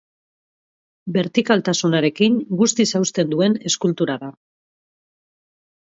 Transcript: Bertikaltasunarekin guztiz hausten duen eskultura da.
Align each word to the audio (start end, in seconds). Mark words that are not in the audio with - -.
Bertikaltasunarekin 1.17 2.41
guztiz 2.63 2.89
hausten 3.01 3.33
duen 3.37 3.61
eskultura 3.73 4.21
da. 4.27 4.35